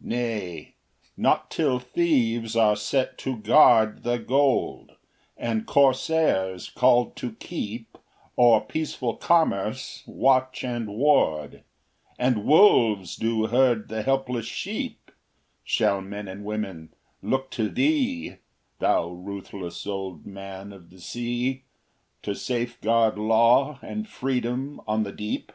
III 0.00 0.08
Nay, 0.08 0.74
not 1.16 1.50
till 1.50 1.80
thieves 1.80 2.54
are 2.54 2.76
set 2.76 3.18
to 3.18 3.36
guard 3.38 4.04
The 4.04 4.16
gold, 4.16 4.92
and 5.36 5.66
corsairs 5.66 6.70
called 6.70 7.16
to 7.16 7.32
keep 7.32 7.98
O'er 8.38 8.60
peaceful 8.60 9.16
commerce 9.16 10.04
watch 10.06 10.62
and 10.62 10.94
ward 10.94 11.64
And 12.20 12.44
wolves 12.44 13.16
do 13.16 13.48
herd 13.48 13.88
the 13.88 14.02
helpless 14.02 14.46
sheep, 14.46 15.10
Shall 15.64 16.00
men 16.00 16.28
and 16.28 16.44
women 16.44 16.94
look 17.20 17.50
to 17.50 17.68
thee, 17.68 18.36
Thou 18.78 19.08
ruthless 19.08 19.84
Old 19.88 20.24
Man 20.24 20.72
of 20.72 20.88
the 20.88 21.00
Sea, 21.00 21.64
To 22.22 22.36
safeguard 22.36 23.18
law 23.18 23.80
and 23.82 24.08
freedom 24.08 24.80
on 24.86 25.02
the 25.02 25.10
deep! 25.10 25.50